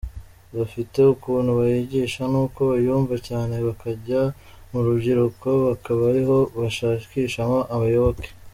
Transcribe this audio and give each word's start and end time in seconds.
Bafite 0.57 0.99
ukuntu 1.13 1.51
bayigisha 1.59 2.21
n’uko 2.31 2.59
bayumva, 2.71 3.15
cyane 3.27 3.55
bakajya 3.67 4.21
mu 4.71 4.79
rubyiruko, 4.85 5.47
bakaba 5.67 6.01
ariho 6.11 6.37
bashakishamo 6.59 7.59
abayoboke. 7.75 8.29